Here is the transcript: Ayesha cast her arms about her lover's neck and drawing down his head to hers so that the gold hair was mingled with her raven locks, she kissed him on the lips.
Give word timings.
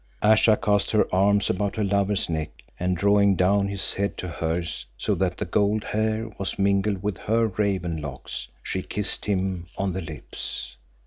Ayesha 0.23 0.57
cast 0.57 0.89
her 0.89 1.07
arms 1.13 1.47
about 1.47 1.75
her 1.75 1.83
lover's 1.83 2.27
neck 2.27 2.49
and 2.79 2.97
drawing 2.97 3.35
down 3.35 3.67
his 3.67 3.93
head 3.93 4.17
to 4.17 4.27
hers 4.27 4.83
so 4.97 5.13
that 5.13 5.37
the 5.37 5.45
gold 5.45 5.83
hair 5.83 6.27
was 6.39 6.57
mingled 6.57 7.03
with 7.03 7.17
her 7.17 7.45
raven 7.45 8.01
locks, 8.01 8.47
she 8.63 8.81
kissed 8.81 9.25
him 9.25 9.67
on 9.77 9.93
the 9.93 10.01
lips. 10.01 10.75